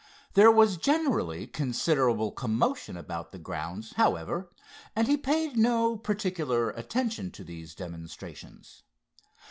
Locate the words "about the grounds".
2.97-3.93